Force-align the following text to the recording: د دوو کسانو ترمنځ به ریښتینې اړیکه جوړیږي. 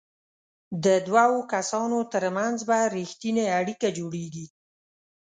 د 0.85 0.87
دوو 1.07 1.37
کسانو 1.53 1.99
ترمنځ 2.13 2.57
به 2.69 2.77
ریښتینې 2.95 3.45
اړیکه 3.59 3.87
جوړیږي. 3.97 4.45